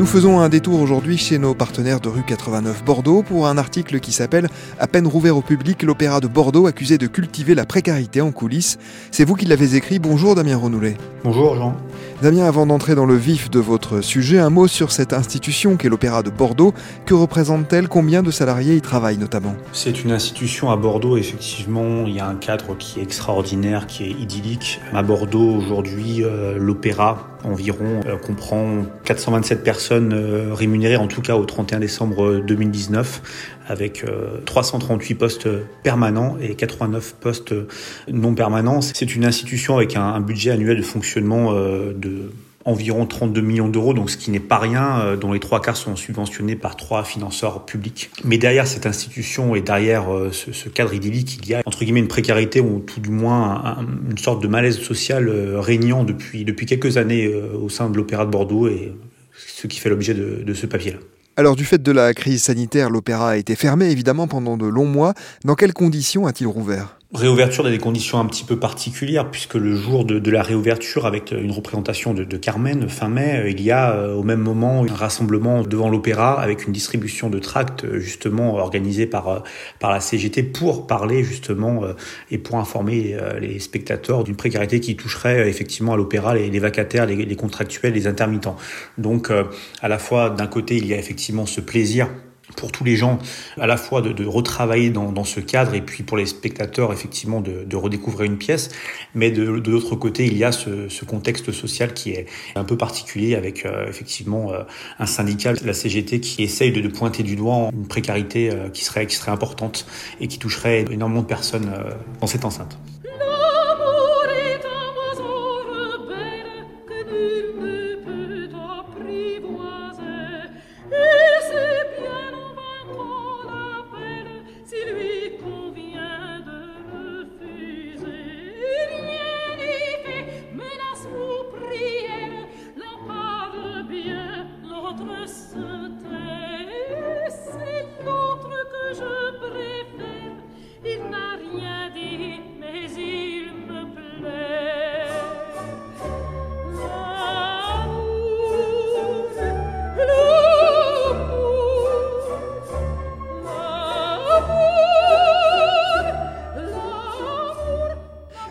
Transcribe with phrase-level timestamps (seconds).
[0.00, 4.00] Nous faisons un détour aujourd'hui chez nos partenaires de rue 89 Bordeaux pour un article
[4.00, 8.22] qui s'appelle À peine rouvert au public, l'opéra de Bordeaux accusé de cultiver la précarité
[8.22, 8.78] en coulisses.
[9.10, 9.98] C'est vous qui l'avez écrit.
[9.98, 10.96] Bonjour Damien Renoulet.
[11.22, 11.76] Bonjour Jean.
[12.22, 15.90] Damien, avant d'entrer dans le vif de votre sujet, un mot sur cette institution qu'est
[15.90, 16.72] l'Opéra de Bordeaux.
[17.04, 17.86] Que représente-t-elle?
[17.86, 19.54] Combien de salariés y travaillent notamment?
[19.74, 22.06] C'est une institution à Bordeaux, effectivement.
[22.06, 24.80] Il y a un cadre qui est extraordinaire, qui est idyllique.
[24.94, 31.36] À Bordeaux, aujourd'hui, euh, l'Opéra environ euh, comprend 427 personnes euh, rémunérées, en tout cas
[31.36, 33.22] au 31 décembre 2019,
[33.68, 34.04] avec
[34.46, 35.48] 338 postes
[35.84, 37.54] permanents et 89 postes
[38.10, 38.80] non permanents.
[38.80, 42.32] C'est une institution avec un budget annuel de fonctionnement de
[42.64, 45.76] environ 32 millions d'euros, donc ce qui n'est pas rien, euh, dont les trois quarts
[45.76, 48.10] sont subventionnés par trois financeurs publics.
[48.24, 52.00] Mais derrière cette institution et derrière euh, ce, cadre idyllique, il y a entre guillemets
[52.00, 53.78] une précarité ou tout du moins
[54.10, 58.26] une sorte de malaise social euh, régnant depuis, depuis quelques années au sein de l'Opéra
[58.26, 58.92] de Bordeaux et
[59.34, 60.98] ce qui fait l'objet de, de ce papier-là.
[61.36, 64.86] Alors du fait de la crise sanitaire, l'opéra a été fermé évidemment pendant de longs
[64.86, 65.14] mois.
[65.44, 66.99] Dans quelles conditions a-t-il rouvert?
[67.12, 71.32] Réouverture dans des conditions un petit peu particulières, puisque le jour de, la réouverture, avec
[71.32, 75.62] une représentation de, Carmen fin mai, il y a euh, au même moment un rassemblement
[75.62, 79.38] devant l'opéra avec une distribution de tracts justement organisée par, euh,
[79.80, 81.94] par la CGT pour parler justement euh,
[82.30, 87.36] et pour informer les spectateurs d'une précarité qui toucherait effectivement à l'opéra les, vacataires, les,
[87.36, 88.56] contractuels, les intermittents.
[88.98, 89.32] Donc
[89.82, 92.08] à la fois d'un côté il y a effectivement ce plaisir
[92.56, 93.18] pour tous les gens,
[93.58, 97.76] à la fois de, retravailler dans, ce cadre et puis pour les spectateurs, effectivement, de,
[97.76, 98.70] redécouvrir une pièce.
[99.14, 102.76] Mais de, l'autre côté, il y a ce, ce, contexte social qui est un peu
[102.76, 104.62] particulier avec euh, effectivement euh,
[104.98, 109.06] un syndicat, la CGT, qui essaye de, pointer du doigt une précarité euh, qui, serait,
[109.06, 109.86] qui serait importante
[110.20, 111.72] et qui toucherait énormément de personnes
[112.20, 112.78] dans cette enceinte.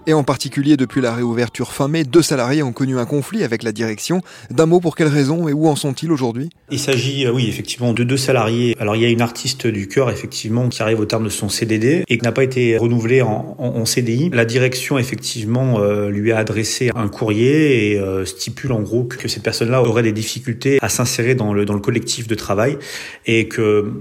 [0.10, 3.62] Et en particulier depuis la réouverture fin mai, deux salariés ont connu un conflit avec
[3.62, 4.24] la direction.
[4.50, 6.50] D'un mot, pour quelles raisons et où en sont-ils aujourd'hui?
[6.72, 8.76] Il s'agit, euh, oui, effectivement, de deux salariés.
[8.80, 11.48] Alors il y a une artiste du chœur, effectivement, qui arrive au terme de son
[11.48, 14.32] CDD et qui n'a pas été renouvelée en, en, CDI.
[14.34, 19.28] La direction, effectivement, euh, lui a adressé un courrier et euh, stipule en gros que
[19.28, 22.80] cette personne-là aurait des difficultés à s'insérer dans le, dans le collectif de travail
[23.28, 23.94] et que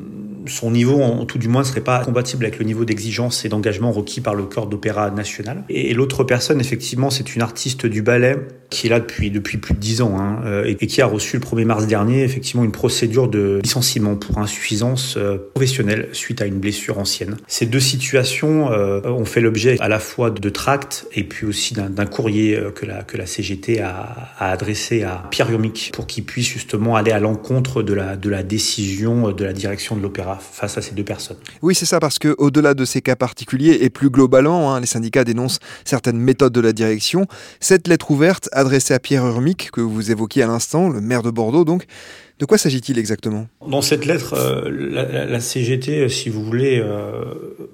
[0.48, 3.48] son niveau, en tout du moins, ne serait pas compatible avec le niveau d'exigence et
[3.48, 5.64] d'engagement requis par le corps d'opéra national.
[5.68, 8.36] Et l'autre personne, effectivement, c'est une artiste du ballet
[8.70, 11.38] qui est là depuis depuis plus de dix ans hein, euh, et, qui a reçu
[11.38, 16.46] le 1er mars dernier effectivement une procédure de licenciement pour insuffisance euh, professionnelle suite à
[16.46, 17.36] une blessure ancienne.
[17.46, 21.74] Ces deux situations euh, ont fait l'objet à la fois de tracts et puis aussi
[21.74, 27.12] d'un courrier que la CGT a, adressé à Pierre Urmic pour qu'il puisse justement aller
[27.12, 31.36] à l'encontre de la décision de la direction de l'opéra face à ces deux personnes.
[31.62, 34.86] Oui, c'est ça, parce que au-delà de ces cas particuliers et plus globalement, hein, les
[34.86, 37.26] syndicats dénoncent certaines méthodes de la direction.
[37.60, 41.30] Cette lettre ouverte adressée à Pierre Urmic, que vous évoquiez à l'instant, le maire de
[41.30, 41.84] Bordeaux donc,
[42.38, 43.48] De quoi s'agit-il exactement?
[43.66, 44.34] Dans cette lettre,
[44.70, 46.82] la, CGT, si vous voulez,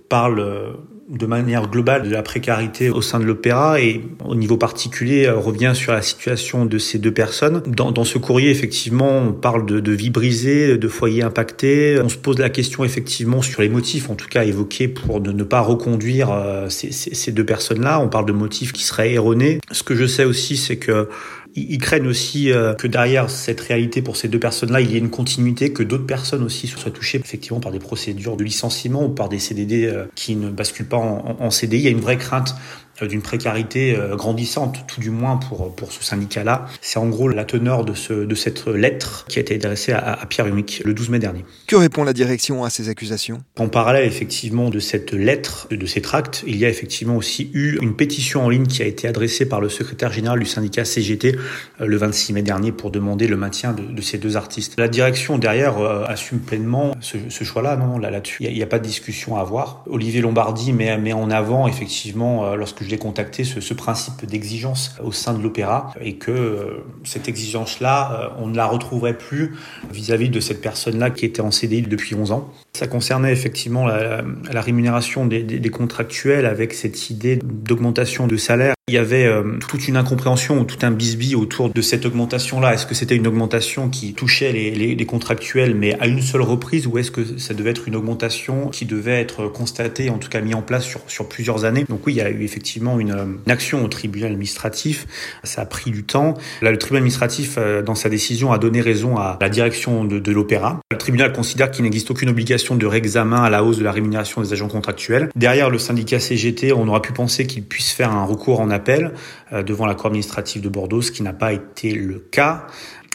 [0.09, 0.75] parle
[1.09, 5.37] de manière globale de la précarité au sein de l'opéra et au niveau particulier euh,
[5.37, 7.63] revient sur la situation de ces deux personnes.
[7.67, 12.01] Dans, dans ce courrier, effectivement, on parle de, de vie brisée, de foyers impactés.
[12.03, 15.45] On se pose la question effectivement sur les motifs, en tout cas évoqués pour ne,
[15.45, 18.01] pas reconduire euh, ces, ces deux personnes-là.
[18.01, 19.61] On parle de motifs qui seraient erronés.
[19.71, 21.09] Ce que je sais aussi, c'est que
[21.57, 24.99] ils craignent aussi euh, que derrière cette réalité pour ces deux personnes-là, il y ait
[24.99, 29.09] une continuité, que d'autres personnes aussi soient touchées effectivement par des procédures de licenciement ou
[29.09, 31.79] par des CDD euh, qui ne basculent pas en, en CDI.
[31.79, 32.57] Il y a une vraie crainte
[33.03, 36.67] d'une précarité euh, grandissante, tout du moins pour, pour ce syndicat-là.
[36.81, 40.13] C'est en gros la teneur de, ce, de cette lettre qui a été adressée à,
[40.13, 41.45] à Pierre Humic le 12 mai dernier.
[41.67, 43.43] Que répond la direction à ces accusations?
[43.59, 47.79] En parallèle effectivement de cette lettre, de ces tracts, il y a effectivement aussi eu
[47.83, 51.37] une pétition en ligne qui a été adressée par le secrétaire général du syndicat CGT
[51.81, 54.75] euh, le 26 mai dernier pour demander le maintien de, de ces deux artistes.
[54.79, 58.45] La direction derrière assume pleinement ce, ce choix-là, non, là, là-dessus.
[58.45, 59.83] Il n'y a, a, pas de discussion à avoir.
[59.87, 65.11] Olivier Lombardi met, met en avant effectivement lorsque je l'ai contacté ce, principe d'exigence au
[65.11, 69.57] sein de l'opéra et que euh, cette exigence-là, euh, on ne la retrouverait plus
[69.91, 72.53] vis-à-vis de cette personne-là qui était en CDI depuis 11 ans.
[72.77, 78.75] Ça concernait effectivement la, rémunération des, contractuels avec cette idée d'augmentation de salaire.
[78.89, 82.75] Il y avait euh, toute une incompréhension ou tout un bisbis autour de cette augmentation-là.
[82.75, 86.99] Est-ce que c'était une augmentation qui touchait les, contractuels mais à une seule reprise ou
[86.99, 90.55] est-ce que ça devait être une augmentation qui devait être constatée, en tout cas mise
[90.55, 91.85] en place sur, plusieurs années?
[91.89, 95.07] Donc oui, il y a eu effectivement une, action au tribunal administratif.
[95.45, 96.35] Ça a pris du temps.
[96.61, 100.33] Là, le tribunal administratif, euh, dans sa décision, a donné raison à la direction de
[100.33, 100.81] l'opéra.
[100.91, 104.41] Le tribunal considère qu'il n'existe aucune obligation de réexamen à la hausse de la rémunération
[104.41, 105.29] des agents contractuels.
[105.37, 109.13] Derrière le syndicat CGT, on aura pu penser qu'il puisse faire un recours en appel
[109.53, 112.67] euh, devant la Cour administrative de Bordeaux, ce qui n'a pas été le cas.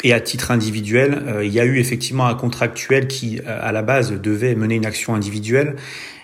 [0.04, 3.72] Et à titre individuel, euh, il y a eu effectivement un contractuel qui, euh, à
[3.72, 5.75] la base, devait mener une action individuelle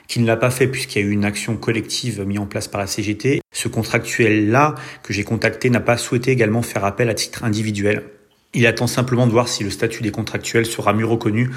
[0.07, 2.67] qui ne l'a pas fait puisqu'il y a eu une action collective mise en place
[2.67, 3.41] par la CGT.
[3.51, 8.03] Ce contractuel-là que j'ai contacté n'a pas souhaité également faire appel à titre individuel.
[8.55, 11.51] Il attend simplement de voir si le statut des contractuels sera mieux reconnu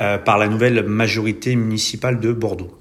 [0.00, 2.79] euh, par la nouvelle majorité municipale de Bordeaux.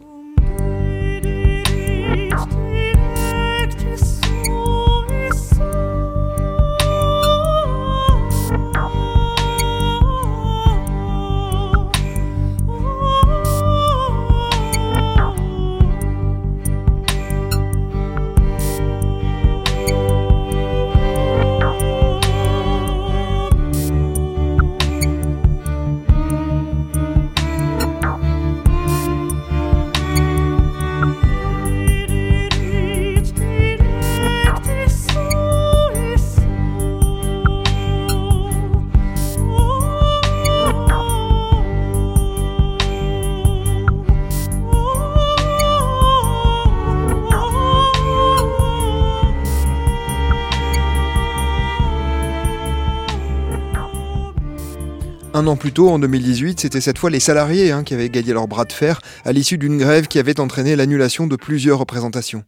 [55.40, 58.34] Un an plus tôt, en 2018, c'était cette fois les salariés hein, qui avaient gagné
[58.34, 62.44] leur bras de fer à l'issue d'une grève qui avait entraîné l'annulation de plusieurs représentations.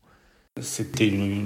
[0.60, 1.46] C'était une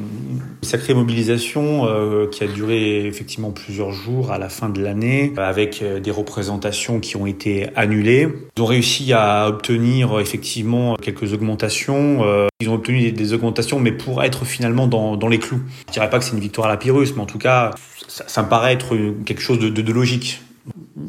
[0.64, 5.84] sacrée mobilisation euh, qui a duré effectivement plusieurs jours à la fin de l'année, avec
[5.84, 8.28] euh, des représentations qui ont été annulées.
[8.58, 12.26] Ils ont réussi à obtenir effectivement quelques augmentations.
[12.26, 15.62] Euh, ils ont obtenu des, augmentations, mais pour être finalement dans, les clous.
[15.90, 17.76] Je dirais pas que c'est une victoire à la Pyrrhus, mais en tout cas,
[18.08, 20.42] ça, me paraît être quelque chose de logique.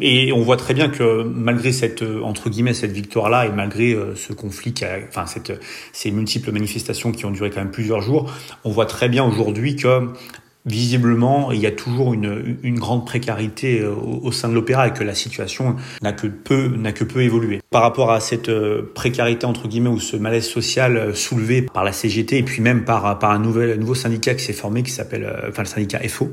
[0.00, 3.92] Et on voit très bien que malgré cette entre guillemets cette victoire là et malgré
[3.92, 5.52] euh, ce conflit qui a, enfin cette
[5.92, 8.32] ces multiples manifestations qui ont duré quand même plusieurs jours,
[8.64, 10.08] on voit très bien aujourd'hui que
[10.66, 14.88] visiblement, il y a toujours une, une grande précarité euh, au, au sein de l'opéra
[14.88, 17.60] et que la situation n'a que peu n'a que peu évolué.
[17.70, 21.84] Par rapport à cette euh, précarité entre guillemets ou ce malaise social euh, soulevé par
[21.84, 24.82] la CGT et puis même par par un nouvel un nouveau syndicat qui s'est formé
[24.82, 26.30] qui s'appelle enfin le syndicat FO,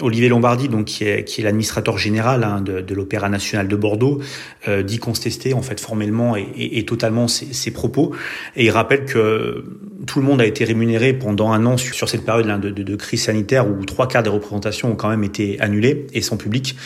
[0.00, 3.76] Olivier Lombardi donc qui est qui est l'administrateur général hein, de, de l'Opéra national de
[3.76, 4.20] Bordeaux
[4.68, 8.12] euh, dit contester en fait formellement et, et, et totalement ses, ses, propos
[8.56, 9.64] et il rappelle que
[10.06, 12.82] tout le monde a été rémunéré pendant un an sur, sur cette période de, de,
[12.82, 16.36] de crise sanitaire où trois quarts des représentations ont quand même été annulées et sans
[16.36, 16.76] public.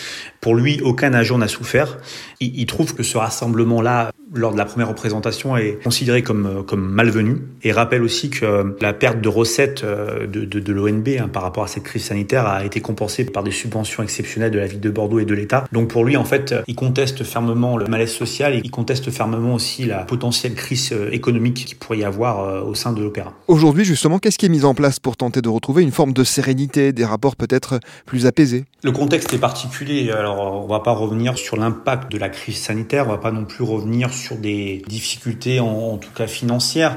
[0.40, 1.98] Pour lui, aucun agent n'a souffert.
[2.40, 6.88] Il, il, trouve que ce rassemblement-là lors de la première représentation est considéré comme, comme
[6.88, 11.42] malvenu et rappelle aussi que la perte de recettes de, de, de l'ONB hein, par
[11.42, 14.80] rapport à cette crise sanitaire a été compensée par des subventions exceptionnelles de la ville
[14.80, 15.64] de Bordeaux et de l'État.
[15.72, 19.54] Donc pour lui, en fait, il conteste fermement le malaise social et il conteste fermement
[19.54, 23.32] aussi la potentielle crise économique qu'il pourrait y avoir au sein de l'opéra.
[23.48, 26.24] Aujourd'hui, justement, qu'est-ce qui est mis en place pour tenter de retrouver une forme de
[26.24, 28.64] sérénité, des rapports peut-être plus apaisés?
[28.82, 30.10] Le contexte est particulier.
[30.10, 33.44] Alors, on va pas revenir sur l'impact de la crise sanitaire, on va pas non
[33.44, 36.96] plus revenir sur des difficultés, en tout cas financières.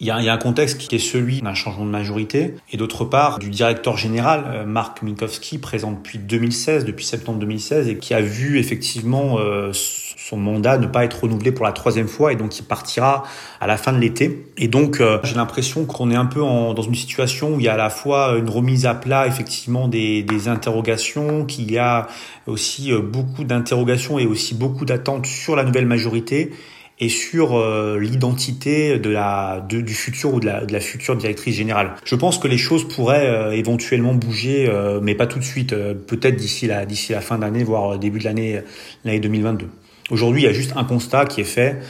[0.00, 2.54] Il y, a, il y, a, un contexte qui est celui d'un changement de majorité
[2.70, 7.88] et d'autre part du directeur général euh, Marc Minkowski présent depuis 2016, depuis septembre 2016
[7.88, 12.06] et qui a vu effectivement euh, son mandat ne pas être renouvelé pour la troisième
[12.06, 13.24] fois et donc il partira
[13.60, 14.46] à la fin de l'été.
[14.56, 17.66] Et donc euh, j'ai l'impression qu'on est un peu en, dans une situation où il
[17.66, 21.78] y a à la fois une remise à plat effectivement des, des interrogations, qu'il y
[21.78, 22.06] a
[22.46, 26.52] aussi beaucoup d'interrogations et aussi beaucoup d'attentes sur la nouvelle majorité
[27.00, 31.54] et sur euh, l'identité de la du futur ou de la, de la future directrice
[31.54, 31.94] générale.
[32.04, 35.74] Je pense que les choses pourraient euh, éventuellement bouger, euh, mais pas tout de suite.
[35.74, 38.60] Peut-être d'ici la d'ici la fin d'année, voire début de l'année
[39.04, 39.68] l'année 2022.
[40.10, 41.80] Aujourd'hui, il y a juste un constat qui est fait,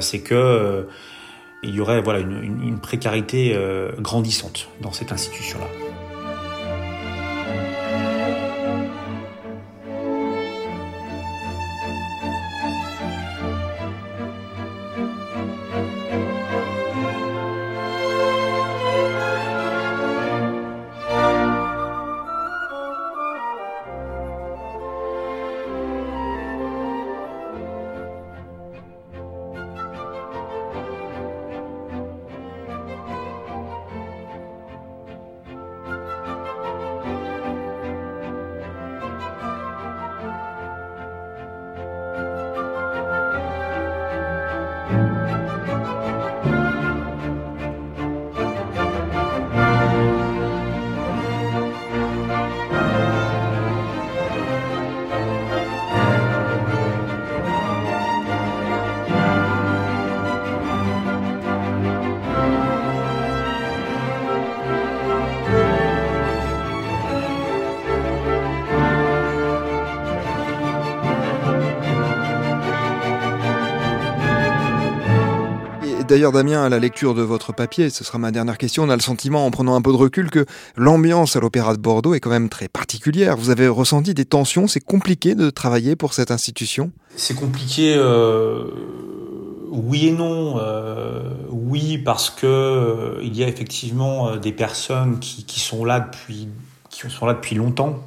[0.00, 0.86] c'est que
[1.62, 3.54] il y aurait voilà une, une, précarité
[4.00, 5.87] grandissante dans cette institution-là.
[76.08, 78.96] D'ailleurs, Damien, à la lecture de votre papier, ce sera ma dernière question, on a
[78.96, 82.20] le sentiment, en prenant un peu de recul, que l'ambiance à l'Opéra de Bordeaux est
[82.20, 83.36] quand même très particulière.
[83.36, 86.92] Vous avez ressenti des tensions, c'est compliqué de travailler pour cette institution?
[87.14, 88.70] C'est compliqué, euh,
[89.70, 90.56] oui et non.
[90.58, 97.54] Euh, oui, parce que euh, il y a effectivement des personnes qui, sont là depuis
[97.54, 97.98] longtemps,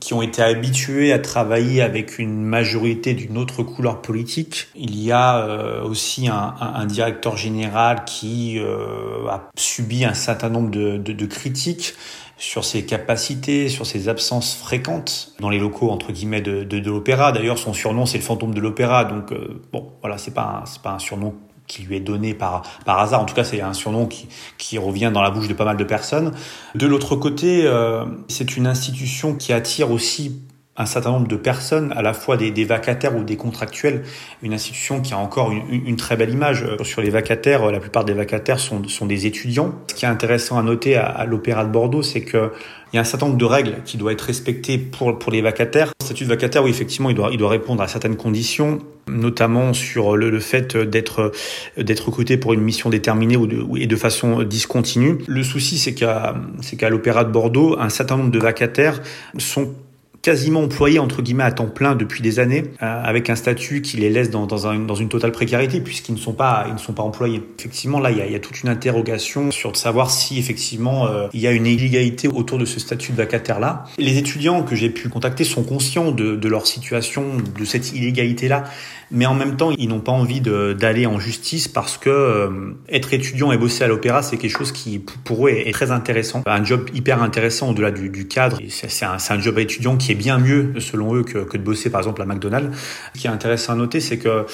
[0.00, 4.68] qui ont été habitués à travailler avec une majorité d'une autre couleur politique.
[4.74, 10.14] Il y a euh, aussi un, un, un, directeur général qui euh, a subi un
[10.14, 11.94] certain nombre de, de, de, critiques
[12.36, 17.32] sur ses capacités, sur ses absences fréquentes dans les locaux entre guillemets de, de l'opéra.
[17.32, 20.82] D'ailleurs, son surnom c'est le fantôme de l'opéra, donc euh, bon, voilà, c'est pas c'est
[20.82, 21.34] pas un surnom
[21.68, 23.20] qui lui est donné par, par hasard.
[23.20, 25.76] En tout cas, c'est un surnom qui, qui revient dans la bouche de pas mal
[25.76, 26.32] de personnes.
[26.74, 30.40] De l'autre côté, euh, c'est une institution qui attire aussi
[30.78, 34.04] un certain nombre de personnes, à la fois des, vacataires ou des contractuels,
[34.42, 36.64] une institution qui a encore une, très belle image.
[36.82, 39.74] Sur les vacataires, la plupart des vacataires sont, sont des étudiants.
[39.88, 42.52] Ce qui est intéressant à noter à, l'Opéra de Bordeaux, c'est que
[42.92, 45.42] il y a un certain nombre de règles qui doivent être respectées pour, pour les
[45.42, 45.92] vacataires.
[46.00, 49.74] Le statut de vacataire, oui, effectivement, il doit, il doit répondre à certaines conditions, notamment
[49.74, 51.32] sur le, le fait d'être
[51.76, 55.18] d'être recruté pour une mission déterminée ou et de façon discontinue.
[55.26, 59.02] Le souci, c'est qu'à c'est qu'à l'Opéra de Bordeaux, un certain nombre de vacataires
[59.36, 59.74] sont
[60.22, 63.96] quasiment employés entre guillemets à temps plein depuis des années, euh, avec un statut qui
[63.98, 66.78] les laisse dans, dans, un, dans une totale précarité puisqu'ils ne sont pas ils ne
[66.78, 67.42] sont pas employés.
[67.58, 71.40] Effectivement, là, il y a, toute une interrogation sur de savoir si effectivement euh, il
[71.40, 73.84] y a une illégalité autour de ce statut de vacataire là.
[73.98, 77.24] Les étudiants que j'ai pu contacter sont conscients de, leur situation,
[77.58, 78.64] de cette illégalité là,
[79.10, 83.14] mais en même temps, ils n'ont pas envie d'aller en justice parce que euh, être
[83.14, 86.64] étudiant et bosser à l'opéra, c'est quelque chose qui pour eux est, très intéressant, un
[86.64, 88.58] job hyper intéressant au-delà du, du, cadre.
[88.68, 91.90] C'est un, un job étudiant qui est bien mieux selon eux que, que, de bosser
[91.90, 92.76] par exemple à McDonald's.
[93.14, 94.44] Ce qui est intéressant à noter, c'est que euh,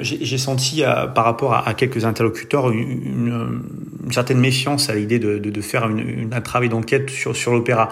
[0.00, 3.62] j'ai senti à, par rapport à, à, quelques interlocuteurs une, une,
[4.04, 7.52] une certaine méfiance à l'idée de, de, de, faire une, un travail d'enquête sur, sur
[7.52, 7.88] l'opéra.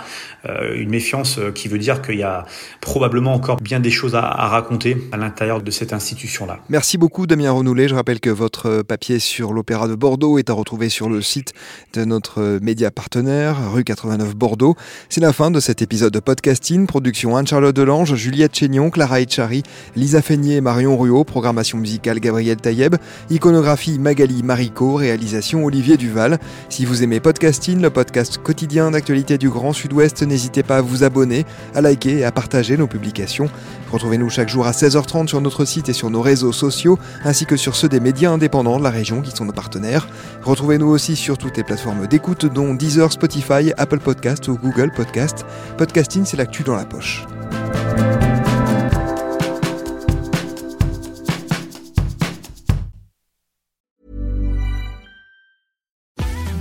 [0.49, 2.47] Euh, une méfiance qui veut dire qu'il y a
[2.81, 6.59] probablement encore bien des choses à, à raconter à l'intérieur de cette institution institution-là.
[6.69, 7.89] Merci beaucoup Damien Renoulet.
[7.89, 11.53] Je rappelle que votre papier sur l'Opéra de Bordeaux est à retrouver sur le site
[11.95, 14.77] de notre média partenaire, rue 89 Bordeaux.
[15.09, 16.87] C'est la fin de cet épisode de podcasting.
[16.87, 19.63] Production Anne-Charlotte Delange, Juliette Chénion, Clara Etchari,
[19.97, 21.25] Lisa Feignet et Marion Ruot.
[21.25, 22.97] Programmation musicale Gabriel Taïeb.
[23.31, 24.95] Iconographie Magali Marico.
[24.95, 26.39] Réalisation Olivier Duval.
[26.69, 31.05] Si vous aimez podcasting, le podcast quotidien d'actualité du Grand Sud-Ouest, n'hésitez pas à vous
[31.05, 33.49] abonner, à liker et à partager nos publications.
[33.93, 37.57] Retrouvez-nous chaque jour à 16h30 sur notre site et sur nos réseaux sociaux, ainsi que
[37.57, 40.09] sur ceux des médias indépendants de la région qui sont nos partenaires.
[40.43, 45.45] Retrouvez-nous aussi sur toutes les plateformes d'écoute, dont Deezer, Spotify, Apple Podcast ou Google Podcast.
[45.77, 47.02] Podcasting, c'est l'actu dans la poche.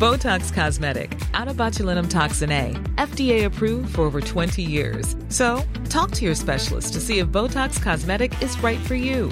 [0.01, 5.15] Botox Cosmetic, out of botulinum toxin A, FDA approved for over 20 years.
[5.29, 9.31] So, talk to your specialist to see if Botox Cosmetic is right for you.